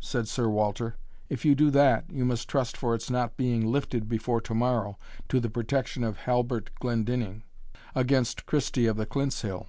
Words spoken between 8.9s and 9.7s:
the Clintshill.'